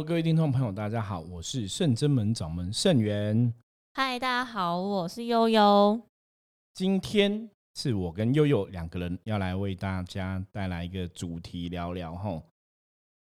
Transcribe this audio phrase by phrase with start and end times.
[0.00, 3.52] Hello，各位听众朋友，大家好，我是圣真门掌门圣元。
[3.92, 6.00] 嗨，大家好，我是悠悠。
[6.72, 12.42] 今天是我跟悠悠两个人要来为大家带来一个主题聊聊吼。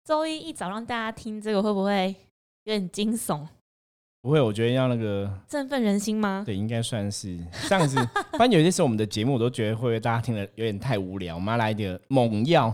[0.06, 2.16] 周一一早让大家听这个会不会
[2.64, 3.46] 有点惊悚？
[4.21, 6.43] 不会，我觉得要那个振奋人心吗？
[6.46, 7.98] 对，应该算是这样子。
[8.39, 12.74] 反正有些时候我们的节目我都觉得会不会大家听了有点太无聊，我们要来点猛药。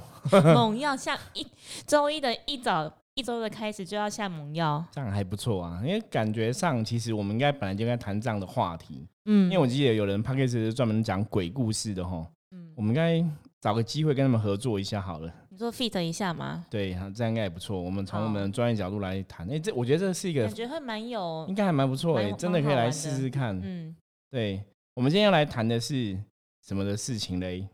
[0.53, 1.47] 猛药，像一
[1.87, 5.81] 周一的一早一周的开始就要下猛药，这样还不错啊。
[5.81, 9.07] 因为感觉上其实我们应该本来就应该谈这样的话题。
[9.23, 12.27] 嗯，因为我记得有人 p a c k a g e 是专门讲鬼故事的哈。
[12.51, 13.25] 嗯，我们应该
[13.61, 15.33] 找个机会跟他们合作一下好了。
[15.49, 16.65] 你说 fit 一下吗？
[16.69, 17.81] 对，这样应该也不错。
[17.81, 23.57] 我们从我们的专业角度来谈，哎，这我觉得这是一个感觉会蛮有，应该还蛮不错哎，真的可以来试试看。
[23.63, 23.95] 嗯，
[24.29, 24.61] 对，
[24.93, 26.19] 我们今天要来谈的是
[26.67, 27.69] 什么的事情嘞？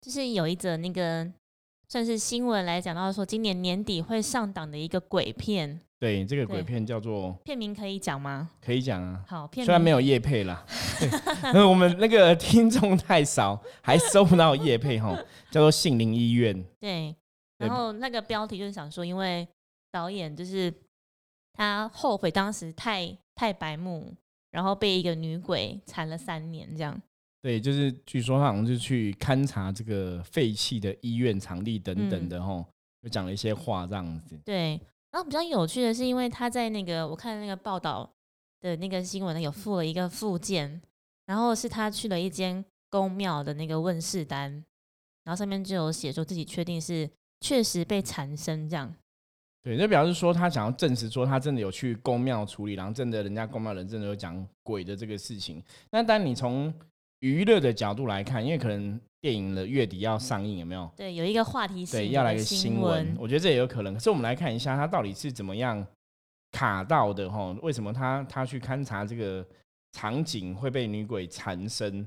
[0.00, 1.28] 就是有一则那个
[1.92, 5.78] 算是新闻来讲到说，今年年底会上档的一个鬼片。
[6.00, 8.48] 对，这个鬼片叫做片名可以讲吗？
[8.64, 9.22] 可以讲啊。
[9.28, 10.64] 好，虽然没有叶配啦，
[11.68, 15.14] 我们那个听众太少，还收不到叶配哈。
[15.50, 16.64] 叫做杏林医院。
[16.80, 17.14] 对，
[17.58, 19.46] 然后那个标题就是想说，因为
[19.90, 20.72] 导演就是
[21.52, 24.14] 他后悔当时太太白目，
[24.50, 26.98] 然后被一个女鬼缠了三年这样。
[27.42, 32.64] 对，就是据说他好像是去勘察这个废弃的医院场地等等的吼，
[33.02, 34.38] 就讲了一些话这样子。
[34.44, 38.08] 对，然后比较有趣的是，因为他在那个我看那个报道
[38.60, 40.80] 的那个新闻呢，有附了一个附件，
[41.26, 44.64] 然后是他去了一间宫庙的那个问世单。
[45.24, 48.92] 然后上面就有写说自己确定是确实被缠身这样，
[49.62, 55.62] 对，就表示说他想要证实说他真的有去公庙处理，然后真的人家公庙人真的有讲鬼的这个事情。
[55.92, 56.74] 那但你从
[57.22, 60.88] 娱乐的角度来看，因为可能电影的月底要上映，有没有？
[60.96, 63.94] 对，有一个话题对，要来个新闻，我觉得这也有可能。
[63.94, 65.84] 可是我们来看一下他到底是怎么样
[66.52, 67.50] 卡到的哈？
[67.62, 69.46] 为什么他他去勘察这个
[69.92, 72.06] 场景会被女鬼缠身？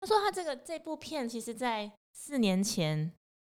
[0.00, 1.90] 他说他这个这部片其实在。
[2.12, 3.12] 四年前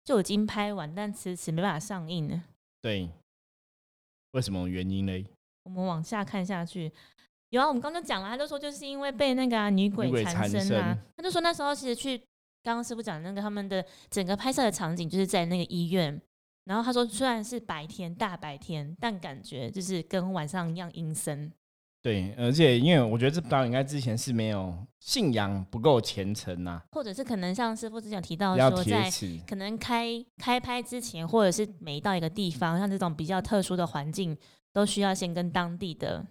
[0.05, 2.43] 就已经拍完，但迟迟没办法上映呢。
[2.81, 3.09] 对，
[4.31, 5.25] 为什么原因呢？
[5.63, 6.89] 我们往下看下去，
[7.53, 10.97] 有啊，我们刚刚讲了，他就说就是因为被那个女鬼缠身啊。
[11.15, 12.17] 他就说那时候其实去
[12.63, 16.19] 刚刚师傅讲那个他们的整个拍摄的场景就是在那个医院，
[16.65, 21.51] 然后他说虽然是白天大白天，但感觉就是跟晚上一样阴森。
[22.01, 29.09] 对，而且因为我觉得这导演应该之前是没有信仰不够虔诚呐，或者是可能像师傅之前提到说，在
[29.47, 34.35] 可能开开拍之前，或者是每到一个地方，像这种比较特殊的环境，
[34.73, 36.25] 都需要先跟当地的，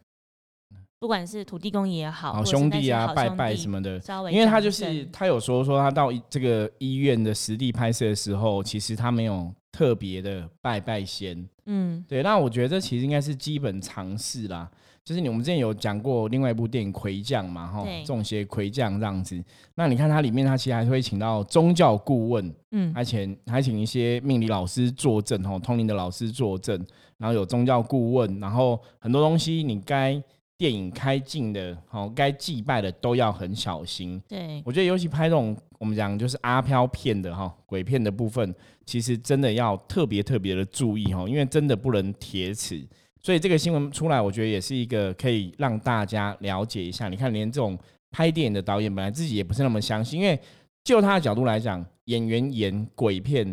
[1.02, 14.70] 不管是土地公也好，好兄弟啊，拜拜什么的，因为他就是他有说说他到这个医院的实地拍摄的时候，其实他没有特别的拜拜先，嗯，对，那我觉得这其实应该是基本常识啦。
[15.04, 19.42] 就是你，我们之前有讲过另外一部电影《魁将》嘛，哈，中邪魁将这样子。
[19.74, 26.78] 那你看它里面，它其实还会请到宗教顾问，嗯，而且还请一些命理老师作证，哈，通灵的老师作证，
[27.18, 30.22] 然后有宗教顾问，然后很多东西你该
[30.62, 34.22] 电影开镜的，好，该祭拜的都要很小心。
[34.28, 38.54] 对，我觉得尤其拍这种我们讲就是阿飘片的哈，鬼片的部分，
[38.86, 42.80] 其实真的要特别特别的注意哈，因为真的不能铁齿。
[43.20, 47.08] 所以这个新闻出来，我觉得也是一个可以让大家了解一下。
[47.08, 47.76] 你看，连这种
[48.12, 50.38] 拍电影的导演本来自己也不是那么相信，因为
[50.84, 53.52] 就他的角度来讲，演员演鬼片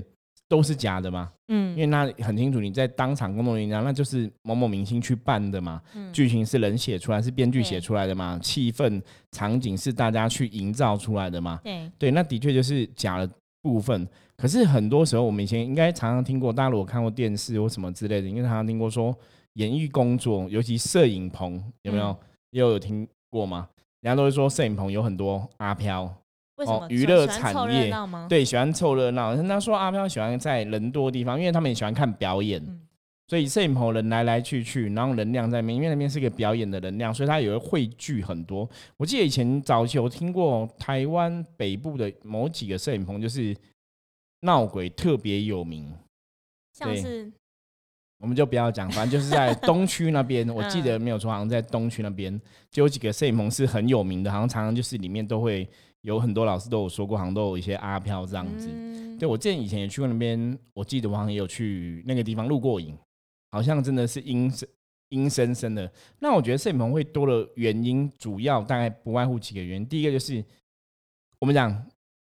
[0.49, 1.31] 都是假的嘛。
[1.47, 5.81] 嗯，因为那很清楚，你在当场工作人员，那就是某某明星去办的嘛。
[5.95, 8.37] 嗯，剧情是人写出来，是编剧写出来的嘛。
[8.39, 9.01] 气氛、
[9.31, 11.61] 场景是大家去营造出来的嘛。
[11.63, 13.29] 对，对，那的确就是假的
[13.61, 14.05] 部分。
[14.35, 19.15] 可是很多时候，我们以前应该常常听过，大家如果看过电视或什么之类的，应该常常听过说。
[19.53, 22.15] 演艺工作，尤其摄影棚，有没有？
[22.51, 23.67] 又有听过吗？
[23.99, 26.09] 人家都会说摄影棚有很多阿飘，
[26.65, 27.93] 哦，娱乐产业。
[28.27, 29.35] 对，喜欢凑热闹。
[29.43, 32.61] 他说阿飘喜欢在人多的地方，因为他们也喜欢看表演，
[33.27, 38.69] 所以摄影棚人来来去去，然后能量在那边，因为那边是个表演的能量，所以它也会汇聚很多。
[38.97, 43.55] 我记得以前早期我听过台湾北部的某几个摄影棚，就是
[44.41, 45.91] 闹鬼特别有名，
[46.73, 47.31] 像是。
[48.21, 52.37] 我们就不要讲，反正就是在东区那边， 我记得没有错，好像在东区那边
[52.69, 55.65] 就有几个摄影棚是很有名的，好像常常就是里面都会
[56.01, 58.69] 有很多老师都有说过，好像都有一些阿飘这样子。
[59.17, 62.97] 对我之前以前也去过那边，我记得我好像也有去那个地方录过影，
[63.51, 64.67] 好像真的是阴森
[65.09, 65.91] 阴森森的。
[66.19, 69.87] 那我觉得摄影棚会多的原因，主要大概不外乎几个原因。
[69.87, 70.43] 第一个就是
[71.39, 71.85] 我们讲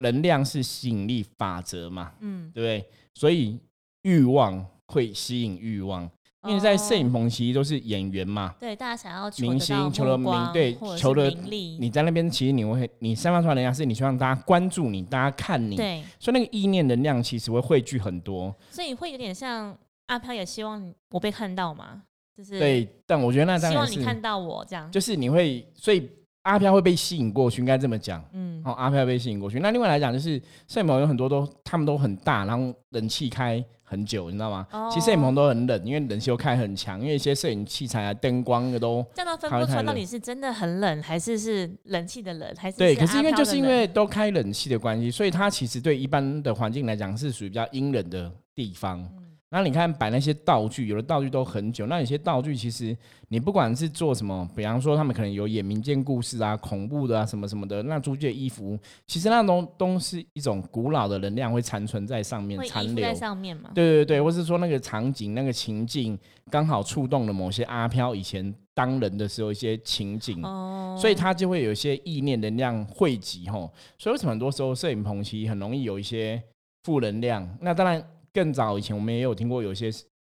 [0.00, 2.88] 能量是吸引力法则嘛，嗯，对不对？
[3.14, 3.58] 所以
[4.02, 4.66] 欲望。
[4.86, 6.08] 会吸引欲望，
[6.46, 11.78] 因为在摄影棚其实都是演员嘛，对，大家想要明星求了名，对，求了名利。
[11.80, 18.54] 你在那边其实你会，你散发出来能量是你希望大家关注你，大家看你，对，所以那个意念能量其实会汇聚很多。
[18.70, 19.74] 所以会有点像
[20.06, 22.02] 阿飘也希望我被看到嘛，
[22.36, 26.10] 就是对，但我觉得那当然希望你看到我这样，就是你会，所以
[26.42, 29.60] 阿飘会被吸引过去，应该这么讲，嗯，哦，阿飘被吸引过去。
[29.60, 30.38] 那另外来讲，就是
[30.68, 33.64] 摄影棚有很多都他们都很大，然后冷气开。
[33.94, 34.66] 很久，你知道吗？
[34.92, 39.04] 其实摄影棚都很冷，因为冷气又开很强，因为一些摄影器材啊、灯光的都。
[39.14, 42.96] 这样分不出到底是真的很冷，还是是冷气的冷，还是对？
[42.96, 49.08] 可是因为就是因为都开冷气的关系，所以它其实对一般的环境来讲是属于比较阴冷的地方。
[49.56, 51.86] 那你看摆那些道具，有的道具都很久。
[51.86, 52.96] 那有些道具其实
[53.28, 63.70] 你不管是做什么，比方说他们可能有演民间故事啊、恐怖的啊什么什么的，那租借衣服，其实那种都是一种古老的能量会残存在上面，残留在上面嘛。
[63.72, 66.18] 对对对，或是说那个场景、那个情境
[66.50, 73.72] 刚好触动了某些阿飘以前当人的时候一些情景，哦，所以它就会有一些意念能量汇集吼。
[73.96, 76.42] 所以为什么很多时候摄影棚其实很容易有一些
[76.82, 77.48] 负能量？
[77.60, 78.04] 那当然。
[78.34, 79.90] 更早以前，我们也有听过有些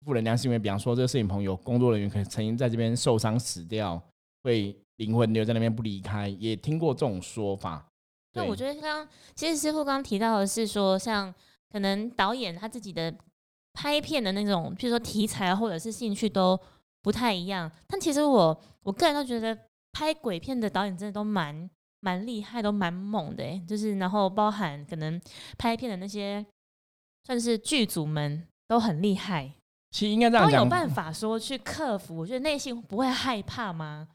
[0.05, 4.01] 负能量，是因为比方说这个摄影棚有工作人员可能曾经在这边受伤死掉，
[4.43, 7.89] 会灵魂留在那边不离开，也听过这种说法。
[8.35, 11.35] 那我觉得刚刚其实师傅刚刚提到的是说，像
[11.73, 13.13] 可能导演他自己的
[13.73, 16.61] 拍片的那种，譬如说题材或者是兴趣都
[17.03, 17.73] 不太一样。
[17.89, 19.59] 但其实我我个人都觉得
[19.93, 21.69] 拍鬼片的导演真的都蛮
[22.01, 23.59] 蛮厉害，都蛮猛的。
[23.67, 25.19] 就是然后包含可能
[25.57, 26.45] 拍片的那些。
[27.27, 29.51] 算是剧组们都很厉害，
[29.91, 32.17] 其实应该这样讲，都有办法说去克服。
[32.17, 34.07] 我觉得内心不会害怕吗？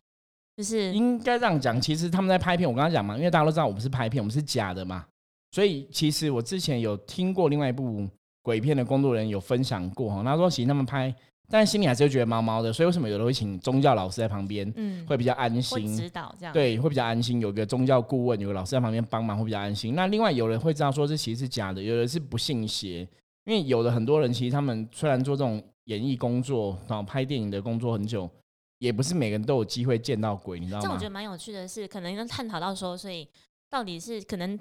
[0.55, 1.79] 就是应该这样讲。
[1.81, 5.05] 其实他们在拍片，我刚刚讲嘛，因为大家都知道我们是拍片，我们是假的嘛，
[5.51, 8.07] 所以其实我之前有听过另外一部
[8.41, 11.13] 鬼片的工作人员有分享过哈，他说其实他们拍。
[11.51, 17.42] 但心里还是会觉得毛毛的，所以为什么有的会请宗教老师在旁边，嗯，会比较安心，指导这样，对，会比较安心。
[17.42, 19.94] 有个宗教顾问，有个老师在旁边帮忙，会比较安心。
[19.94, 23.01] 那另外有人会知道说这其实是假的，有的是不信邪，
[23.45, 28.30] 因为有的很多人其实他们虽然做这种演艺工作，然后拍电影的工作很久，
[28.80, 30.86] 也不是每个人都有机会见到鬼，你知道吗？
[30.88, 33.27] 这我觉得蛮有趣的是，可能能探讨到说，所以
[33.69, 34.59] 到底是可能。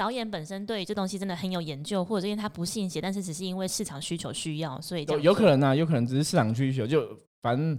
[0.00, 7.06] 导演本身对这东西真的很有研究，或者因为他不信邪，但是只是因为市场需求需要，所以有有可能啊，有可能只是市场需求，就
[7.42, 7.78] 反正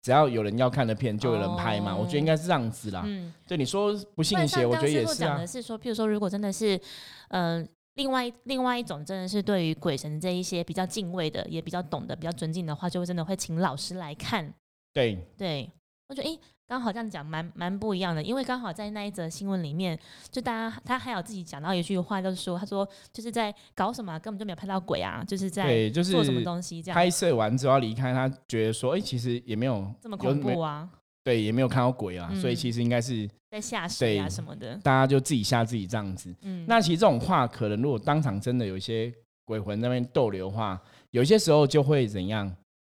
[0.00, 1.94] 只要有人要看的片，就有人拍嘛。
[1.94, 3.02] 我觉得应该是这样子啦。
[3.04, 6.80] 嗯，对你说不信邪，我觉得也是讲的是说，譬如说，如果真的是，
[7.28, 14.50] 嗯，另外另外一种真的是对于鬼神这一些比较敬畏的，也比较懂得、比较尊敬的话，就会真的会请老师来看。
[14.94, 15.70] 对对，
[16.08, 16.40] 我觉得诶。
[16.66, 19.98] 刚好这样讲蛮蛮不一样的，因为刚好在那一则新闻里面，
[20.30, 26.94] 就大家他还有自己讲到一句话，就是说他说就是在搞什么，根本就没有拍到鬼啊，就是在对，就是做什么东西这样。
[26.94, 30.88] 拍摄完之后要离开，他觉得说，哎，其实也没有这么恐怖啊，
[31.22, 36.34] 对，也没有看到鬼啊，所以其实应该是在吓谁啊什么的，大家就自己吓自己这样子。
[36.40, 39.12] 嗯，那其实这种话，可能如果当场真的有一些
[39.44, 40.80] 鬼魂那边逗留的话，
[41.10, 42.50] 有些时候就会怎样？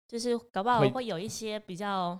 [0.06, 2.16] 就是搞不好会有一些比较。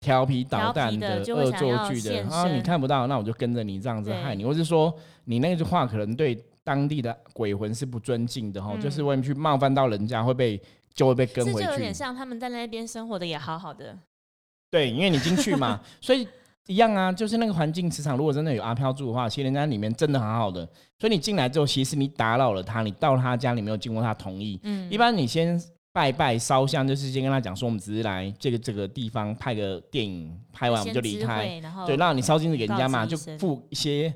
[0.00, 4.94] 调皮捣蛋的恶作剧的啊，你看不到，那我就跟着你这样子害你，或是说
[5.24, 10.60] 你那句话可能对当地的鬼魂是不尊敬的哈，就是为了去冒犯到人家会被
[10.94, 13.98] 就会被跟回去，就有点像他们在那边生活的也好好的。
[14.70, 16.28] 对，因为你进去嘛， 所以
[16.68, 20.64] 一样啊，就是那个环境磁场，如果真的有阿飘住的话，其实人家里面真的很好的，
[21.00, 25.60] 所以你进来之后，其实你打扰了他，你到他家里没有经过他同意，嗯，一般你先。
[25.98, 31.60] 拜拜烧香，就是先跟他讲说，我们只是来这个这个地方拍个电影，拍完我们就离开。
[31.84, 34.14] 对，让你烧金子给人家嘛，就付一些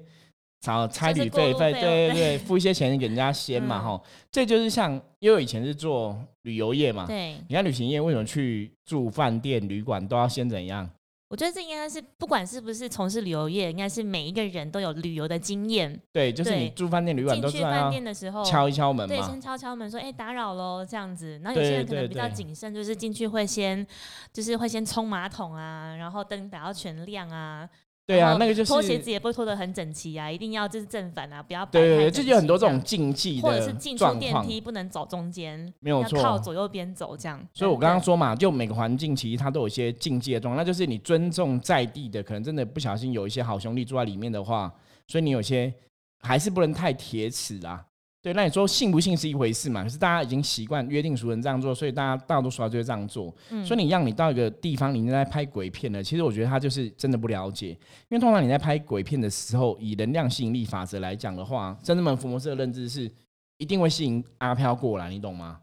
[0.60, 4.00] 找差旅费费，对对对，付一些钱给人家先嘛，哈。
[4.30, 10.88] 这就是像，因为以前是做旅游业嘛，对，你看旅行业为什么去住饭店旅馆都要先怎样？
[11.32, 15.98] 我觉得这应该是不管是不是从事旅游业，应该是每一个人都有旅游的经验。
[16.12, 21.40] 对，就是你住饭店、旅馆都去饭店的时候敲一敲门，对，先敲敲门说：“哎，打扰喽。”这样子。
[21.42, 23.86] 然后有些人可能比较谨慎，就是进去会先，
[24.30, 27.66] 就是会先冲马桶啊，然后灯打到全亮啊。
[28.04, 37.40] 对啊，那个就是拖鞋子也不会拖得很整齐啊，一定要就是正反啊，不要对对对，就有很多这种禁忌或者是进出电梯不能走中间，没有错，靠左右边走这样。
[37.54, 44.72] 所以我刚刚说嘛，就每个环境其实它都有一些禁忌的状况，那就是你尊重在地的，可能真的不小心有一些好兄弟住在里面的话，
[45.06, 45.72] 所以你有些
[46.20, 47.86] 还是不能太铁齿啦。
[48.22, 49.82] 对，那你说信不信是一回事嘛？
[49.82, 53.34] 可是大家已经习惯约定俗成这样做，所以大家大多数就会这样做。
[53.64, 57.70] 所以你让你到一个地方，你在拍鬼片呢，其实我觉得他就是真的不了解。
[57.70, 57.76] 因
[58.10, 63.10] 为通常你在拍鬼片的时候，以能量吸引力法则来讲的话，真正的福摩斯的认知是
[63.58, 65.58] 一定会吸引阿飘过来，你懂吗？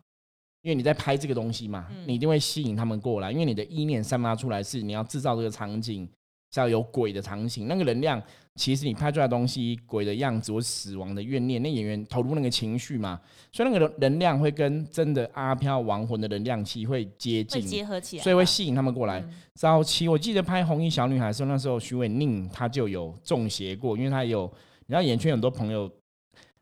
[0.61, 6.05] 因为你在拍这个东西嘛，你一定会吸引他们过来，因为你的意念散发出来是你要制造这个场景，
[6.51, 8.21] 是要有鬼的场景，那个能量
[8.55, 13.19] 其实你拍出来的东西，鬼的样子或死亡的怨念，那演员投入那个情绪嘛，
[13.51, 19.23] 所以那个能量会跟真的阿飘亡魂的能量气会接近，结合起来，所以会吸引他们过来。
[19.53, 24.51] 早期我记得拍红衣小女孩的时候，那时候徐伟宁他就有中邪过，因为他有，
[24.87, 25.89] 你知道演圈很多朋友。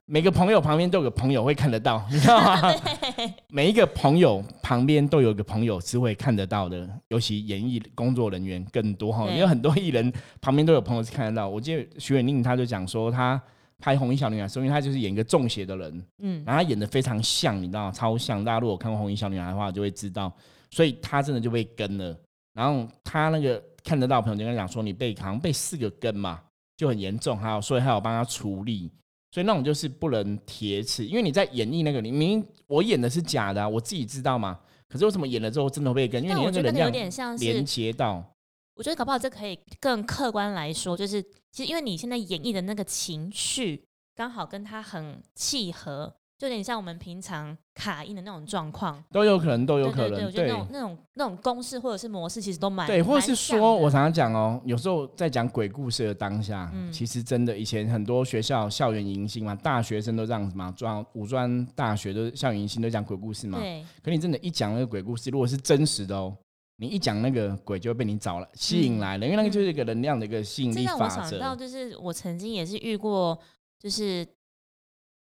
[0.10, 2.74] 每个朋友旁边都有个朋友会看得到，你知道吗？
[3.52, 11.50] 每一个朋友旁边都有个朋友是会看得到的，尤其演艺工作人员更多哈，因为很多艺人旁边都有朋友是看得到。
[11.50, 13.42] 我记得徐伟宁他就讲说，他
[13.80, 18.42] 拍《红衣小女孩》，因为他就是演一个中邪的人，嗯，然后他演的非常像，你知道超像。
[18.46, 20.32] 大家如果看过《红衣小女孩》的话，就会知道，
[20.72, 22.18] 所以他真的就被跟了。
[22.54, 26.40] 然后他那个看得到朋友就跟他讲说，你被好像被四个跟嘛，
[26.78, 28.90] 就很严重，还有所以还有帮他处理。
[29.38, 34.60] 所以那种就是不能贴齿，因为你在演绎那个，你明明我演的是假的，我自己知道嘛。
[34.90, 36.24] 可是为什么演了之后真的会跟？
[36.24, 38.36] 因为我觉得有点像连接到。
[38.74, 43.84] 我觉得搞不好这可以更客观来说，就是其实因为你现在演绎的那个情绪
[44.16, 46.16] 刚好跟他很契合。
[46.38, 50.32] 就有点像我们平常卡印的那种状况，都有可能，都有可能。
[50.32, 53.02] 对，那种那种那种公式或者是模式，其实都蛮对。
[53.02, 63.58] 或者是说，我常常讲哦，有时候在讲鬼故事的当下，其实真的以前很多学校校园迎新嘛，大学生都这样子嘛，专五专大学都校园迎新都讲鬼故事嘛。
[63.58, 63.84] 对。
[64.04, 66.38] 可你真的，一讲那个鬼故事，如果是真实的哦，
[66.76, 71.04] 你一讲那个鬼就会被你找了吸引来了，因为那个就是一个能量的一个吸引力法则。
[71.04, 73.36] 我想到就是我曾经也是遇过，
[73.80, 74.24] 就是。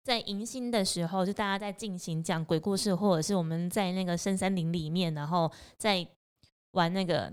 [0.04, 6.06] 在迎新的时候，就大家在进行讲鬼故事，或者是我们在那个深山林里面，然后在
[6.72, 7.32] 玩那个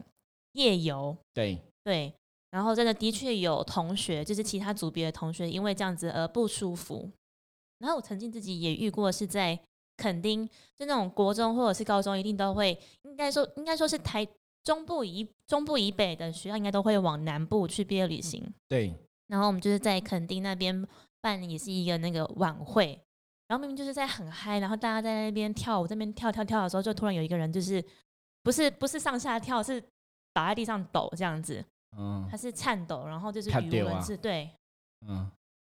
[0.53, 1.15] 夜游。
[1.33, 2.13] 对对，
[2.49, 7.11] 然后真的的确有同学，就是其他组别的同学，因为这样子而不舒服。
[7.79, 9.59] 然后我曾经自己也遇过，是在
[9.97, 10.47] 垦丁，
[10.77, 14.25] 就那种国中或者是高中，一定都会，应该说应该说是台
[14.63, 18.53] 中部以中部以北的学校，应该都会往南部去毕业旅行。
[18.69, 18.95] 对，
[19.27, 20.87] 然后我们就是在垦丁那边。
[21.21, 22.99] 办也是一个那个晚会，
[23.47, 27.83] 然后明明就是在很嗨，然后大家在那边跳舞，这边跳跳跳的时候，就突然有一个人就是
[28.43, 29.79] 不是不是上下跳，是
[30.33, 31.63] 倒在地上抖这样子，
[31.97, 34.49] 嗯，他是颤抖，然后就是语文字对，
[35.07, 35.29] 嗯，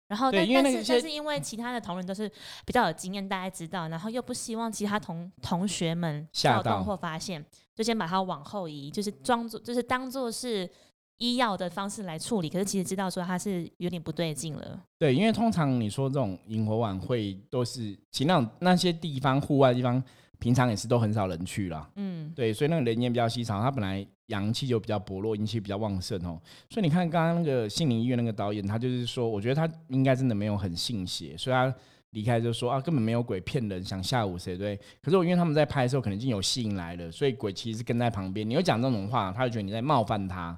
[0.08, 2.32] 然后但但是但是因为其他的同仁都是
[2.65, 10.70] 比较有经验，大家知道，然后又不希望其他同同学们吓到或发现，就先把它往后移，就是装作就是当做是。
[11.19, 14.81] 医药的方式来处理，可是其实知道说他是有点不对劲了。
[14.97, 20.01] 对，因为通常你说这种萤火晚会都是，其实那种那些地方户外地方，
[20.39, 21.89] 平常也是都很少人去了。
[21.95, 26.39] 嗯，对，所以那个人烟比较稀少，他本来阳气就比较薄弱，阴气比较旺盛哦。
[26.69, 31.73] 所以你看刚刚那个杏林医院那个导演，他就是说，我觉得他应该真的没有很信邪，所以他
[32.11, 34.79] 离开就说啊，根本没有鬼骗人，想吓唬谁对？
[35.01, 38.49] 可是我因为他们在拍的时候，可能已经有吸引来了，所以鬼其实是跟在旁边。
[38.49, 40.57] 你又讲这种话，他就觉得你在冒犯他。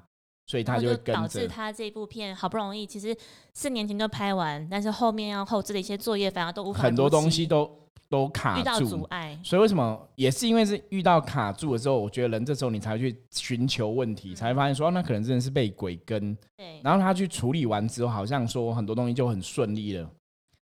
[0.52, 3.16] 所以他就导致他这部片好不容易，其实
[3.54, 7.70] 四年前就拍完，但是后面要后置的一些作业，反而都无法很多东西都
[8.10, 9.40] 都卡住，遇到阻碍。
[9.42, 16.36] 所以为什么也是因为是遇到卡住的时候，我觉得人这时候你才会去寻求问题，才会发现说那可能真的是被鬼跟。
[16.54, 16.82] 对。
[16.84, 20.06] 然后他去处理完之后，好像说很多东西就很顺利了。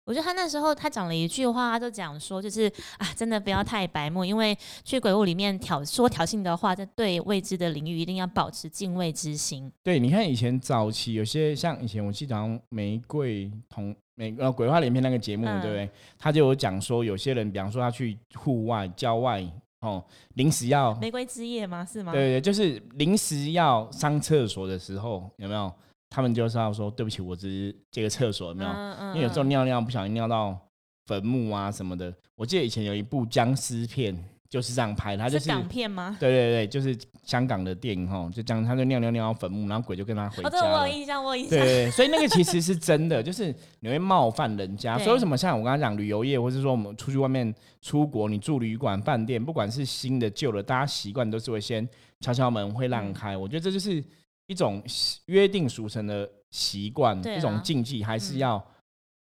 [0.09, 2.65] 我觉得他那时候他讲了一句话，他就讲说，就是
[2.97, 9.71] 啊，真的不要太白目，因为去鬼屋里面挑说挑衅的话，在对未知的领域一定要保持敬畏之心。
[9.83, 15.87] 对，你看以前早期有些像以前我记得好像《玫瑰同玫呃鬼话连篇》那个节目，对不对？
[16.17, 19.45] 他就有讲说，有些人比方说他去户外郊外
[19.81, 21.85] 哦，临时要玫瑰之夜吗？
[21.85, 22.13] 是吗？
[22.13, 25.71] 对对，就是临时要上厕所的时候，有没有？
[26.09, 28.69] 他们就是要说对不起，我只是借个厕所，没有，
[29.09, 30.57] 因为有时候尿尿不小心尿到
[31.05, 32.11] 坟墓啊什么的。
[32.35, 34.17] 我记得以前有一部僵尸片
[34.49, 36.17] 就是这样拍，它就是港片吗？
[36.19, 40.49] 对对对，就是香港的电影哈，就讲他就尿尿尿到坟墓，然后鬼就跟他回家。
[40.49, 41.59] 我有印象，我有印象。
[41.59, 44.97] 对，所以那个其实是真的，就是你会冒犯人家。
[44.97, 51.87] 所以为什么像我刚刚讲旅游业，或是说我们出去外面出国，你住旅馆、饭店，不管是新的旧的，大家习惯都是会先
[52.21, 53.37] 敲敲门，会让开。
[53.37, 54.03] 我觉得这就是。
[54.49, 54.83] 一种
[55.27, 58.55] 约定俗成的习惯，一种禁忌，还是要，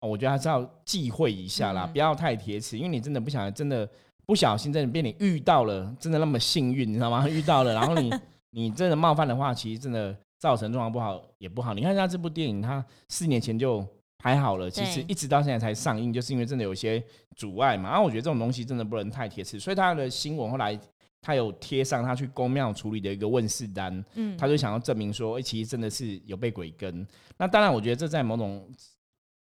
[0.01, 3.88] 我觉得还是要忌讳一下啦，不要太铁齿，因为你真的不想，真的
[4.25, 7.25] 不小心，真的被你遇到了，真的那么幸运，你知道吗？
[7.29, 8.12] 遇到了，然后你
[8.50, 11.75] 你真的冒犯的话，其实真的造成状况不好也不好。
[11.75, 13.86] 你看像这部电影，它四年前就
[14.17, 17.03] 拍好了，其实一直到现在才上映，就是因为真的有些
[17.36, 17.91] 阻碍嘛。
[17.91, 20.79] 然后我觉得这种东西真的不能太铁齿，所以他的新闻后来。
[21.24, 27.08] 他有贴上他去公庙处理的一个问世单，嗯，他就想要证明说，哎，其实真的是有被鬼跟。
[27.38, 28.70] 那当然，我觉得这在某种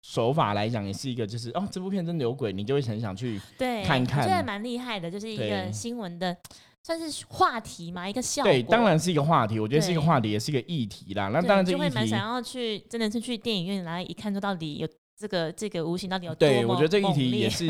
[0.03, 3.41] 手法来讲，也是一个就是哦，这部片真的有鬼，你就会很想去
[3.87, 4.29] 看看。
[4.29, 6.37] 觉得蛮厉害的，就是一个新闻的
[6.83, 8.53] 算是话题嘛，一个效果。
[8.53, 11.29] 对，当然是一个话题，我觉得是一个话题，也是一个议题啦。
[11.29, 17.67] 那当然，就会蛮想要去，真的是去电影院来一看，说到底有这个这个无形到底有多对，我觉得这个议题也是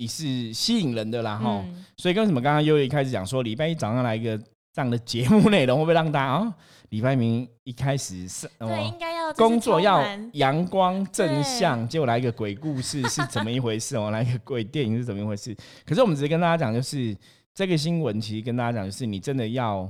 [0.00, 1.62] 也是吸引人的啦哈。
[1.98, 4.36] 所以跟什么刚刚悠悠一开始讲说，礼拜一早上来一个
[4.72, 6.54] 这样的节目内容，会不会让大家啊？
[6.88, 10.02] 李白明一开始是对，应该要工作要
[10.32, 14.10] 阳光正向，结果来一个鬼故事是怎么一回事 哦？
[14.10, 15.56] 来一个鬼电影是怎么一回事？
[15.84, 17.16] 可是我们直接跟大家讲，就是
[17.54, 19.88] 这个新闻其实跟大家讲，就是你真的要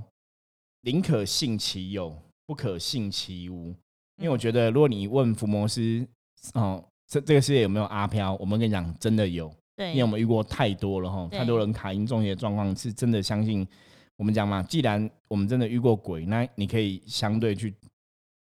[0.83, 2.15] 宁可信其有，
[2.47, 3.75] 不可信其无。
[4.19, 6.07] 因为我觉得，如果你问福摩斯
[6.53, 8.35] 哦，这这个世界有没有阿飘？
[8.35, 9.51] 我们跟你讲，真的有。
[9.81, 13.67] 对，因为我们遇过太多了哈，太多人卡因中邪的状况，是真的相信。
[14.19, 17.75] 我们讲嘛，既然我们真的遇过鬼，那你可以相对去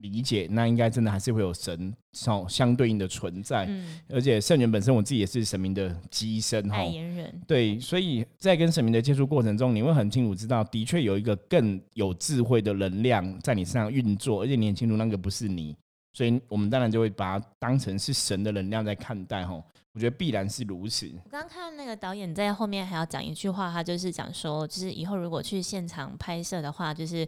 [0.01, 3.65] 理解，那应该真的还是会有神相相对应的存在。
[3.65, 6.77] 嗯，而且圣人本身，我自己也是神明的机身哈。
[6.77, 7.43] 代言人。
[7.47, 15.75] 对，所以在跟神明的接触过程中，你会很清楚知道，的确有一个更有智慧的能量在你身上运作，而且你很清楚那个不是你，
[16.13, 19.65] 所以我们当然就会把它当成是神的能量在看待哈。
[19.95, 21.09] 我觉得必然是如此。
[21.25, 27.25] 我刚刚看到那个导演在后面还要讲一句话，他就是讲说，就是以后如果去现场拍摄的话，就是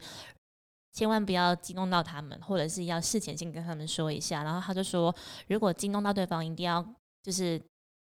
[0.93, 4.43] 千万不要激动到他们，或者是要事前先跟他们说一下。
[4.43, 5.15] 然后他就说，
[5.47, 6.85] 如果惊动到对方，一定要
[7.23, 7.63] 就是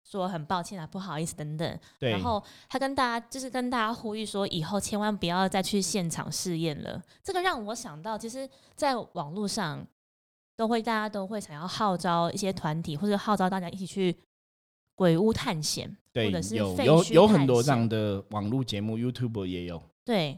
[0.03, 1.79] 说很抱歉啊，不好意思等等。
[1.99, 7.03] 然后他跟大家就是跟大家呼吁说，以后千万不要再去现场试验了。
[7.23, 9.87] 这个让我想到，其实在网络上
[10.57, 14.17] 都会大家都会想要号召一些团体，或者号召大家一起去。
[14.99, 19.81] 鬼屋探险，对，有有有很多这样的网络节目，YouTube 也有。
[20.05, 20.37] 对，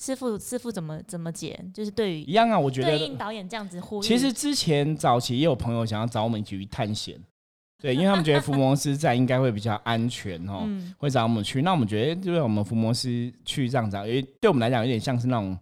[0.00, 1.58] 师傅师傅怎么怎么解？
[1.74, 4.06] 就是对于一样啊，我觉得对应导演这样子呼吁。
[4.06, 7.20] 其实之前早期也有朋友想要找我们一起去探险，
[7.82, 10.64] 对，因为他们觉得伏魔师在应该会比较安全哦，
[10.98, 11.60] 会找我们去。
[11.62, 15.58] 那我们觉得，就是我们伏魔师去这样子，因为对我们来讲有点像是那种。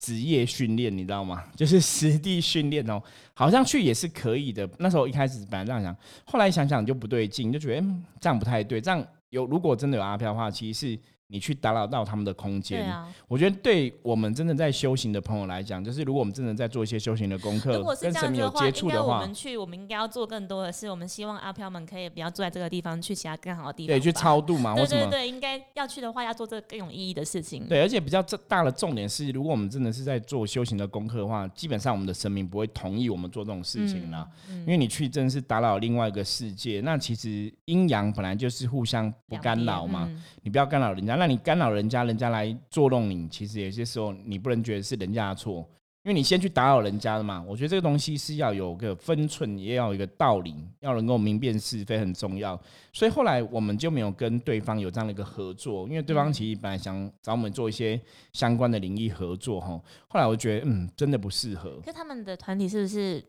[0.00, 1.44] 职业训练，你知道吗？
[1.54, 3.00] 就是实地训练哦，
[3.32, 4.68] 好像去也是可以的。
[4.78, 7.86] 那时候一开始本来这样想，后来想想就不对劲，就觉得
[8.20, 8.80] 这样不太对。
[8.80, 10.98] 这样有如果真的有阿飘的话，其实是。
[11.32, 12.92] 你去打扰到他们的空间，
[13.28, 27.64] 我觉得对我们真的在修行的朋友来讲，就是如果我们真的在做一些修行的功课，跟神明有接触的话，我们去，我们应该要做更多的是，我们希望阿飘们可以不要住在这个地方，去其他更好的地方，对，去超度嘛，对对对，应该要去的话，要做这个更有意义的事情。
[27.68, 40.10] 对，而且比较大的重点是，如果我们真的是在做修行的功课的话，基本上我们的神明不会同意我们做这种事情啦，因为你去真的是打扰另外一个世界，那其实阴阳本来就是互相不干扰嘛，
[40.42, 42.00] 你不要干扰人家，那你干扰人家。
[42.00, 45.58] 人家来捉弄你，其实有些时候你不能觉得是人家的错，
[46.02, 47.44] 因为你先去打扰人家的嘛。
[47.46, 52.58] 我觉得这个东西是要有个分寸，也要有一个道理，要能够明辨是非很重要。
[52.92, 58.00] 所以后来我们就没有跟对方有这样的一个合作，因为对方其实本来想找我们做一些
[58.32, 59.78] 相关的灵异合作哈。
[60.08, 61.80] 后来我觉得，嗯，真的不适合。
[61.84, 63.22] 可他们的团体是不是？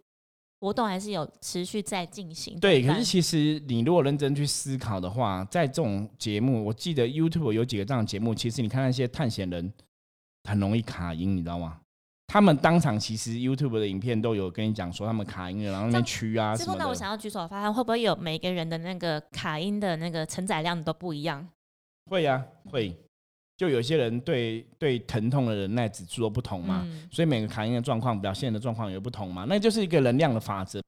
[0.61, 2.57] 活动还是有持续在进行。
[2.59, 9.73] 对，可是其实你如果认真去思考的话，在这种节目，我记得 YouTube 有几个这样的节目，其实你看那些探险人
[10.47, 11.79] 很容易卡音，你知道吗？
[12.27, 16.79] 他们当场其实 YouTube 的影片都有跟你讲说他们卡音了，然后那边区啊什么的。
[16.79, 21.45] 那我想要举手发现，会不会有每个人的那个卡音的那个承载量都不一样？
[22.05, 22.95] 会呀，会。
[23.61, 30.81] 就有些人对对疼痛的忍耐指数都不同嘛，所以每个卡因的状况表现的状况也不同嘛，那就是一个能量的法则。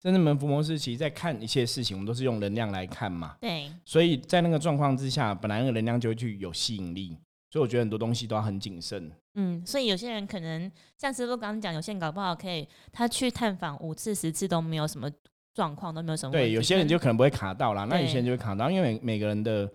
[0.00, 3.34] 真正门福摩斯其实在看一切事情，我们都是用能量来看嘛。
[3.40, 7.18] 对，所以在那个状况之下，本来那个能量就会去有吸引力，
[7.50, 9.10] 所以我觉得很多东西都要很谨慎。
[9.34, 15.10] 嗯，所以有些人可能像师傅刚刚讲，有些人搞不好可以他去探访五次十次都没有什么
[15.54, 16.30] 状况，都没有什么。
[16.30, 19.68] 对，有些人就可能不会卡到啦，那有些人就会卡到，因为每个人的。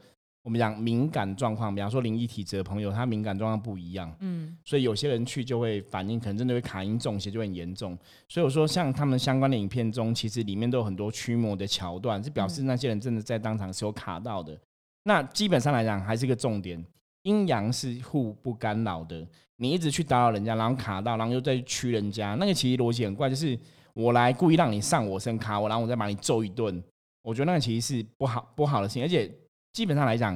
[0.48, 7.98] 我们讲敏感状况，比方说灵异体质的朋友，他敏感状况不一样，嗯，所以有些人去就会反应，可能真的会卡音中邪，就很严重。
[8.30, 14.58] 所以我说，像他们相关的影片中，其实里面都有很多驱魔的桥段，是表示那些人真的在当场是有卡到的。
[15.04, 16.82] 那基本上来讲，还是一个重点，
[17.24, 19.28] 阴阳是互不干扰的。
[19.58, 23.60] 你一直去打扰人家，然后卡到，然后又再驱人家，那个其实逻辑很怪，就是
[23.94, 26.82] 我来故意让你上我身卡我，然后我再把你揍一顿。
[27.22, 29.30] 我觉得那个其实是不好不好的事情，而且。
[29.78, 30.36] 基本上来讲，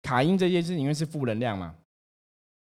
[0.00, 1.74] 卡因这件事因为是负能量嘛，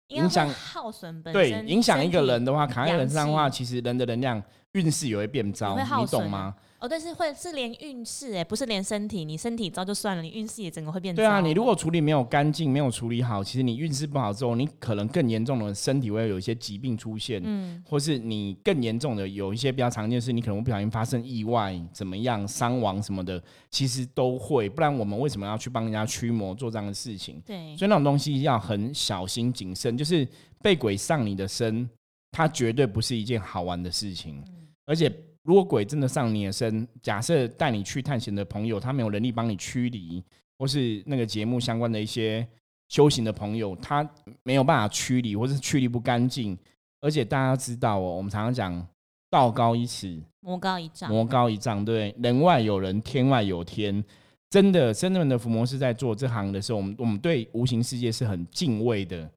[0.09, 4.39] 影响耗损本对影响一个人的话，卡因人身上的话，其实人的能量
[4.73, 6.55] 运势也会变糟，你懂吗？
[6.79, 11.21] 哦，但，是会是连运势哎，不是连身体，你身体糟就算了，你运势也整个会变糟。
[11.21, 24.67] 对啊，你如果处理没有干净，没有处理好，其实你运势不好之后，你可能更严重的身体会有一些疾病出现，嗯，或是你更严重的有一些比较常见的是，你可能不小心发生意外，怎么样伤亡什么的，其实都会。
[24.67, 27.39] 不然我们为什么要去帮人家驱魔做这样的事情？
[27.45, 30.27] 对，所以那种东西要很小心谨慎，就是
[30.63, 31.87] 被鬼上你的身，
[32.31, 34.43] 它绝对不是一件好玩的事情，
[34.85, 35.11] 而且。
[35.43, 40.23] 如果鬼真的上你的身，假设带你去探险的朋友，他没有能力帮你驱离，
[40.59, 42.47] 或是那个节目相关的一些
[42.89, 44.07] 修行的朋友，他
[44.43, 46.55] 没有办法驱离，或是驱离不干净。
[46.99, 48.87] 而且大家知道哦，我们常常讲
[49.31, 54.03] 道高一尺，魔高一丈，魔高一丈，对，人外有人，天外有天。
[54.51, 59.27] 真的，真正的伏魔师在做这行的时候，我们我们对无形世界是很敬畏的。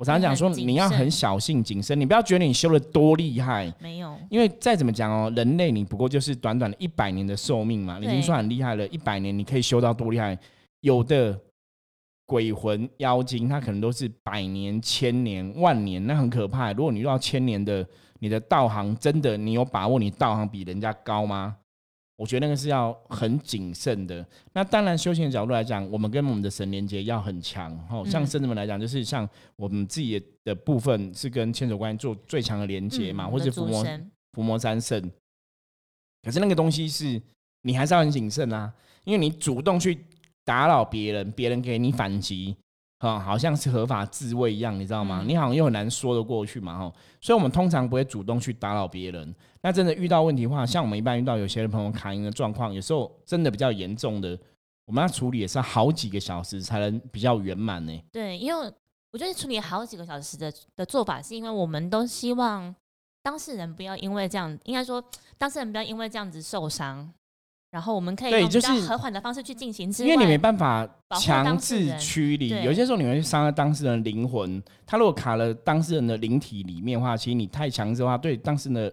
[0.00, 8.88] 我常常讲说，你要很小心谨慎，你不要觉得你修的多厉害，没有，因为再怎么讲哦，人类你不过就是短短的一百年的寿命嘛，已经算很厉害了。
[8.88, 10.38] 一百年你可以修到多厉害？
[10.80, 11.38] 有的
[12.24, 16.72] 鬼魂妖精，它可能都是百年、千年、万年，那很可怕。
[16.72, 17.86] 如果你遇到千年的，
[18.20, 21.58] 你的道行真的，你有把握你道行比人家高吗？
[22.20, 24.22] 我觉得那个是要很谨慎的。
[24.52, 27.72] 那当然，修行的角度来讲，我们跟我们的神连接要很强。
[27.90, 33.82] 哦，像圣子们来讲，就是像我们自己的部分是跟千手观音做最强的连接嘛，或者伏魔
[34.34, 35.10] 伏魔三圣。
[36.22, 37.18] 可是那个东西是
[37.62, 38.70] 你还是要很谨慎啊，
[39.04, 39.98] 因为你主动去
[40.44, 42.54] 打扰别人，别人给你反击。
[43.00, 45.24] 啊，好像是合法自卫一样，你知道吗？
[45.26, 46.92] 你好像又很难说得过去嘛，哈。
[47.20, 49.34] 所以，我们通常不会主动去打扰别人。
[49.62, 54.38] 那真的遇到问题的话，像我们一般遇到有些朋友卡音的状况，有时候真的比较严重的，
[54.84, 58.02] 我们要处理也是好几个小时才能比较圆满呢。
[58.12, 58.72] 对，因为
[59.12, 62.74] 我觉得处理好几个小时的的做法，是因为我们都希望
[63.22, 65.02] 当事人不要因为这样，应该说
[65.38, 67.10] 当事人不要因为这样子受伤。
[67.70, 70.88] 然后我们可以用比较和缓的方式去进行，因为你没办法
[71.20, 72.48] 强制驱离。
[72.64, 78.92] 有些时候你会伤害当事人的灵魂，他如果卡了当事人的灵体里面的话，其实你太强制的话，对当事人的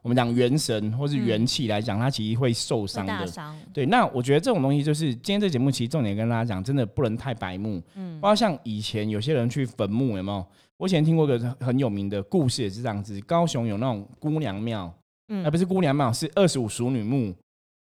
[0.00, 3.26] 我们讲元神或是元气来讲，他其实会受伤的。
[3.74, 7.82] 对，那我觉得这种东西就是今天这节目其实重点跟大家讲，真的不能太白目。
[7.94, 10.46] 嗯，包括像以前有些人去坟墓，有没有？
[10.78, 13.20] 我以前听过个很有名的故事，也是这样子。
[13.22, 14.92] 高雄有那种姑娘庙，
[15.28, 17.34] 嗯，而不是姑娘庙，是二十五淑女墓。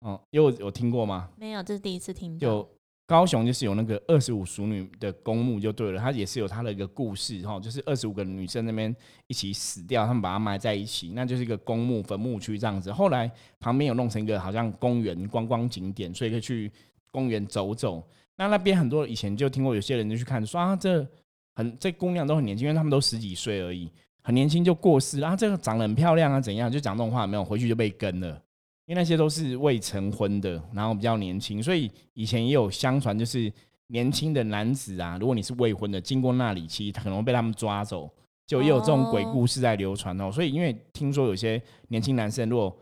[0.05, 1.31] 哦，有有听过吗？
[1.38, 2.38] 没有，这是第一次听。
[2.38, 2.69] 就
[3.07, 8.95] 高雄就是有那个二十五熟女的公墓就对了，它也是有它的一个故事哈，就是二十五个女生那边
[9.29, 12.93] 一起死掉，他们把它埋在一起，那就是一个公墓坟墓区这样子。
[12.93, 16.71] 后来旁边有弄成一个好像公园观光景点，所以可以去
[17.11, 18.07] 公园走走。
[18.37, 21.07] 那那边很多以前就听过有些人就去看，说啊这
[21.55, 23.90] 很这姑娘都很年轻，因为他们都十几岁而已，
[24.23, 28.43] 很年轻就过世啊，这个长得很漂亮啊怎样，就讲这种话没有，回去就被跟了。
[28.87, 33.51] 因为那些都是未成婚的，然后比较年轻，所以以前也有相传，就是
[33.87, 38.11] 年轻的男子啊，如果你是未婚的，经过那里，其实可能被他们抓走，
[38.47, 40.31] 就也有这种鬼故事在流传哦。
[40.31, 42.77] 所以，因为听说有些年轻男生如果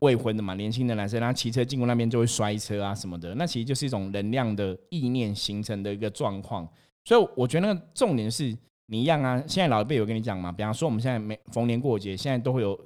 [0.00, 6.66] 未婚的嘛，年轻的男生他骑车经过那边就会摔车啊什么的，那其实就是一种能量的意念形成的一个状况。
[7.04, 9.42] 所以，我觉得那个重点是你一样啊。
[9.46, 12.78] 现在老一辈有跟你讲嘛，比方说我们现在每逢年过节，现在都会有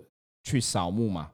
[0.43, 1.31] 去扫墓嘛。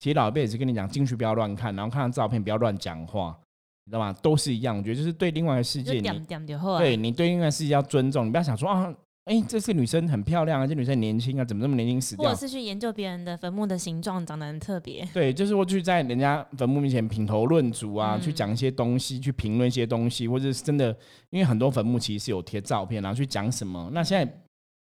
[0.00, 3.36] 其实老一辈也是跟你讲，进去不要乱看，然后看到照片不要乱讲话，
[3.84, 4.12] 你知道吗？
[4.22, 4.76] 都是一样。
[4.76, 12.30] 我觉得就是对另外的世界，你对你对另外世界要尊重，你不要想说啊，哎，这是女生很漂亮啊，这女生年轻啊，怎么这么年轻死掉？
[12.30, 15.04] 或者是去研究别人的坟墓的形状，长得很特别。
[15.12, 20.96] 对，就是我去在人家坟墓面前品头论足啊，去讲一些东西，去评论一些东西，或者是真的，
[21.30, 23.90] 因为很多坟墓其实是有贴照片，然后去讲什么。
[23.92, 24.42] 那现在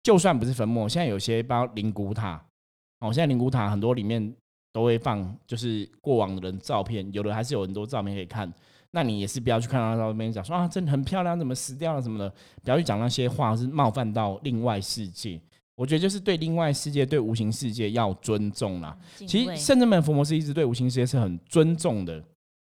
[0.05, 2.43] 就算不是坟墓，现在有些包灵骨塔，
[3.01, 4.33] 哦，现在灵骨塔很多里面。
[4.73, 8.53] 都会放就是过往的人照片，有的还是有很多照片可以看。
[8.93, 12.29] 那你也是不要去看到照片讲说啊，真的很漂亮，怎么死掉了什么的，
[12.63, 15.41] 不要去讲那些话，是冒犯到另外世界。
[15.77, 18.95] 我觉得就是对另外世界、对无形世界要尊重啦。
[19.17, 22.23] 其实圣人们、佛摩斯一直对无形世界是很尊重的。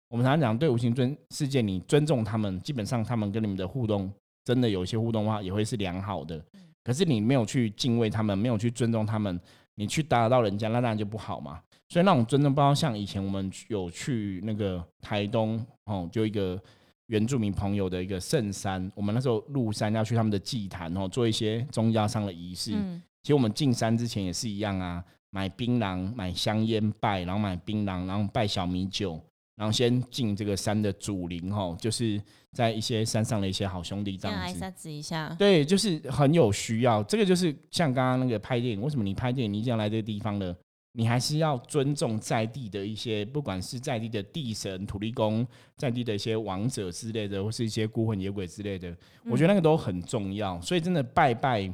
[0.09, 4.11] 我们常常讲对无形尊世界，你尊重他们，基本上他们跟你们的互动，
[4.43, 6.39] 真的有一些互动的话，也会是良好的。
[6.83, 9.39] 可是你没有去敬畏他们，没有去尊重他们，
[9.75, 11.59] 你去打扰到人家，那当然就不好嘛。
[11.89, 16.61] 所以那种尊重，包括像以前我们有去那个台东哦，就一个
[17.05, 22.73] 原住民朋友的一个圣山，我们那时候入山要去他们的祭坛哦，做一些宗教上的仪式。
[22.75, 29.17] 嗯，其实我们进山之前也是一样啊，买槟榔、买香烟拜，然后买槟榔，然后拜小米酒，
[29.55, 32.21] 然后先进这个山的祖灵哦，就是
[32.51, 34.91] 在一些山上的一些好兄弟这样子。
[34.91, 35.33] 一下。
[35.39, 37.01] 对，就是很有需要。
[37.03, 40.53] 这个就是像刚刚那个拍电影，为什么你拍电影，你一定要来这个地方的？
[40.99, 50.59] 你还是要尊重在地的一些，不管是在地的地神、土地公，在地的一些王者之类的，或是一些孤魂野鬼之类的，我觉得那个都很重要。
[50.59, 51.71] 所以真的拜拜，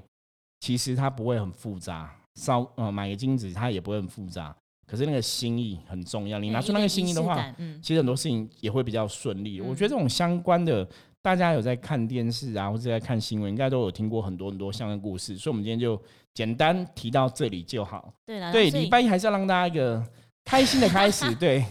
[0.59, 4.53] 其实它不会很复杂，烧呃买个金子它也不会很复杂。
[4.85, 7.49] 可是那个心意很重要，你拿出那个心意的话，
[7.81, 9.61] 其实很多事情也会比较顺利。
[9.61, 10.85] 我觉得这种相关的，
[11.23, 15.35] 大家有在看电视啊，或者在看新闻，应该都有听过很多很多相关故事。
[15.37, 15.99] 所以，我们今天就
[16.33, 18.13] 简单提到这里就好。
[18.25, 20.05] 对了，对，礼拜一还是要让大家一个
[20.45, 21.33] 开心的开始。
[21.39, 21.65] 对。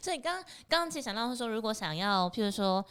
[0.00, 2.82] 所以，刚刚刚其实想到说，如果想要，譬如说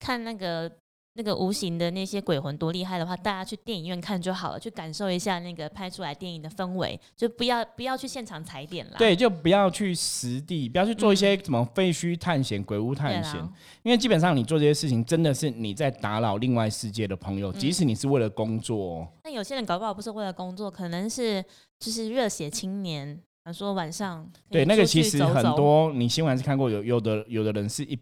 [0.00, 0.70] 看那个。
[1.14, 8.96] 那个无形的那些鬼魂多厉害的话，大家去电影院看就好了，去感受一下那个拍出来电影的氛围，就不要不要去现场踩点了。
[8.96, 13.36] 对，就不要去实地，不要去做一些什么废墟探险、鬼屋探险，
[13.82, 19.06] 因为基本上你做这些事情，真的是你在打扰另外世界的朋友，即使你是为了工作。
[19.24, 21.44] 那有些人搞不好不是为了工作，可能是
[21.78, 23.20] 就是热血青年，
[23.52, 27.98] 说晚上对那个其实很多，你新闻是看过有有的有的人是一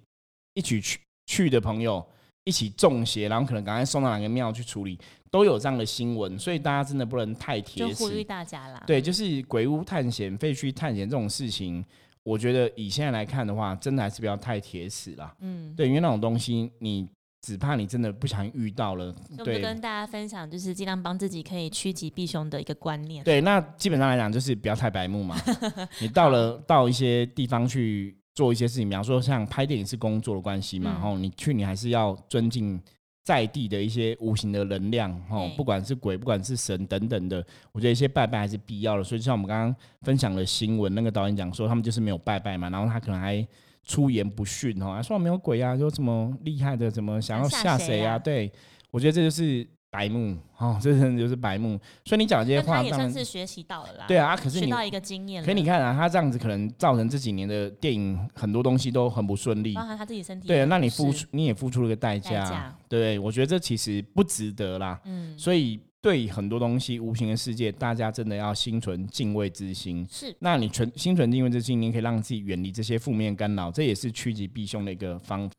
[0.55, 2.07] 一起去去的朋友。
[2.51, 4.99] 一起中邪，然后可能赶快送到哪个庙去处理，
[5.31, 8.83] 都有这样的新闻，所以大家真的不能太贴就呼吁大家啦。
[8.89, 11.85] 对，就是鬼屋探险、废墟探险这种事情，
[12.25, 15.33] 我觉得以现在来看的话，真的还是不要太铁死了。
[15.39, 17.09] 嗯，对，因为那种东西，你
[17.41, 19.15] 只怕你真的不小心遇到了。
[19.45, 23.23] 对，跟大家分享，就是尽量帮自己可以趋吉避凶的一个观念。
[23.23, 25.37] 对，那基本上来讲，就是不要太白目嘛。
[26.03, 28.17] 你到了到一些地方去。
[28.35, 32.81] 做一些事情，比方说像拍电影是工作的关系嘛，然后你去你还是要尊敬
[33.25, 39.05] 在地的一些无形的能量，哦，不管是鬼，不管是神等等的，我觉得一些拜拜还是必要的。
[39.05, 43.47] 所以像我们刚刚分享的新闻，那个导演讲说他们就是没有拜拜嘛，然后他可能还
[43.85, 48.19] 出言不逊哦，说没有鬼啊，说什么厉害的，怎么想要吓谁啊？
[48.19, 48.51] 对
[48.91, 49.67] 我觉得这就是。
[49.91, 54.05] 白目， 哦，这人就是白目，所以你讲这些话，他也算是学习到了啦。
[54.07, 55.45] 对啊，可是学到一个经验。
[55.45, 60.47] 可你看啊，他这样子可能造成这几年的电影很多东西都很不顺利，包含他自己身体。
[60.47, 62.73] 对，那你付出，你也付出了个代价。
[62.89, 65.01] 对，我觉得这其实不值得啦。
[65.05, 70.07] 嗯，所以对很多东西，无形的世界，大家真的要心存敬畏之心。
[70.09, 75.55] 是，那你存心存敬畏之心，你可以让自己远离这些负面干扰，这也是趋吉避凶的一个方法。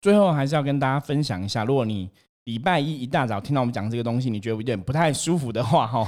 [0.00, 2.08] 最后还是要跟大家分享一下，如果你。
[2.44, 6.06] 礼拜一一大早听到我们讲这个东西，你觉得有点不太舒服的话， 哈，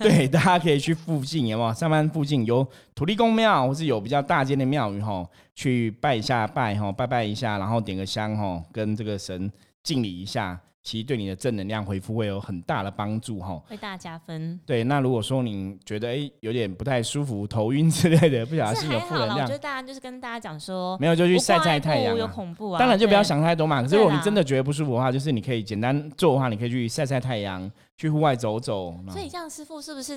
[0.00, 1.72] 对，大家可以去附近，有没有？
[1.72, 9.48] 上班附近有土地公庙，或是有比较大间的庙宇，哈，去拜一下拜，哈，拜拜一下，然后点个香，哈，跟这个神
[9.84, 10.58] 敬礼一下。
[10.86, 14.56] 其实对你的正能量回复会有很大的帮助哈，会大加分。
[14.64, 22.78] 对，那如果说你觉得哎有点不太舒服、头晕之类的，不小心有负能量，我觉得大家就是跟大家讲说，没有就去晒晒太阳，有恐怖啊。
[22.78, 23.82] 当然就不要想太多嘛。
[23.82, 28.94] 可是如果你真的觉得不舒服的话，就是你可以简单做的话，你可以去晒晒太阳，去户外走走。
[29.10, 30.16] 所以这样，师傅是不是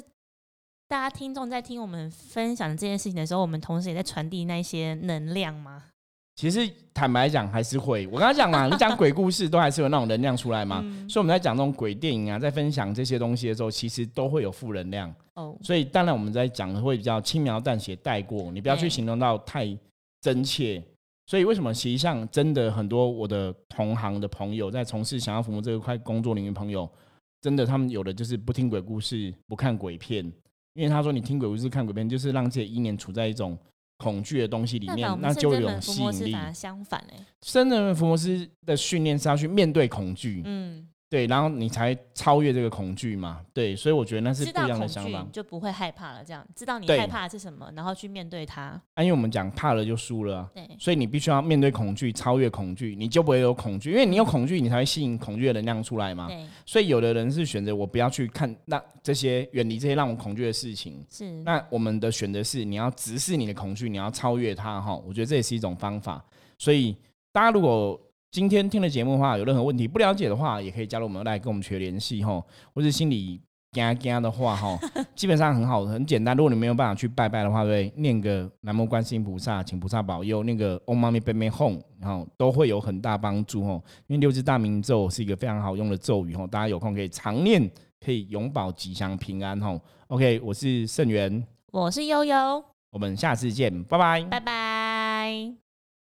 [0.88, 5.86] 大家听众在听我们分享这件事情的时候，我们同时也在传递那些能量吗？
[6.40, 6.62] 其实
[6.94, 8.08] 坦白讲，还是会。
[8.08, 10.80] 我刚刚讲嘛， 你讲鬼故事都还是有那种能量出来嘛。
[11.10, 15.14] 所以我们在讲这种鬼电影啊，在分享这些东西的时候，其实都会有负能量。
[15.34, 15.54] 哦。
[15.62, 19.78] 所以当然我们在讲的会比较轻描淡写带过，你不要去形容到太
[20.22, 20.82] 真切。
[21.26, 26.90] 所以为什么实际上真的很多我的同行的朋友在从事想要服务这一块工作领域朋友，
[27.42, 30.24] 真的他们有的就是不听鬼故事，不看鬼片，
[30.74, 33.58] 因为他说你听鬼故事看鬼片，就是让自己一年处在一种。
[34.00, 36.36] 恐惧的东西里面，那就有吸引力。
[36.54, 40.42] 相反，哎，真的福摩斯的训练是要去面对恐惧。
[40.46, 40.88] 嗯。
[41.10, 43.42] 对，然后你才超越这个恐惧嘛？
[43.52, 46.24] 对，所以我觉得那是不一样的想法，就不会害怕了。
[46.24, 48.80] 这样知道你害怕是什么，然后去面对它。
[48.94, 53.90] 啊因为我们讲怕了就输了，对，所以你必须要面对恐惧，超越恐惧，你就不会有恐惧。
[53.90, 56.28] 因为你有恐惧，你才会吸引恐惧的能量出来嘛。
[56.28, 61.04] 对，所以有的人是选择我不要去看那这些远离这些让我恐惧的事情。
[61.10, 64.96] 是，那我们的选择是你要直视你的恐惧，你要超越它哈。
[64.96, 66.24] 我觉得这也是一种方法。
[66.60, 66.96] 所以
[67.32, 68.00] 大家如果
[68.32, 72.44] 今天听了节目的话，有任何问题不了解的话，也可以加入我们来跟我们取得联系哈。
[72.76, 74.78] 或者心里惊惊的话哈，
[75.16, 76.38] 基本上很好很简单。
[76.38, 83.82] 如果你没有办法去拜拜的话，对，念个南无观世音菩萨，请菩萨保佑，那个 Om Mani Padme Hum，然后都会有很大帮助哦。
[84.08, 87.68] 因为六字大明咒是一个非常好用的咒语哦，大家有空可以常念，
[88.00, 89.82] 可以永保吉祥平安哦。
[90.08, 95.69] OK，我是盛元，我是悠悠，我们下次见，拜拜，拜拜。